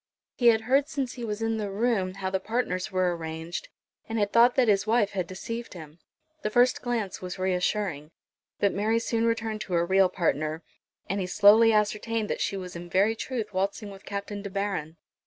[0.35, 3.69] He had heard since he was in the room how the partners were arranged,
[4.09, 5.99] and had thought that his wife had deceived him.
[6.41, 8.09] The first glance was reassuring.
[8.59, 10.63] But Mary soon returned to her real partner;
[11.07, 14.97] and he slowly ascertained that she was in very truth waltzing with Captain De Baron.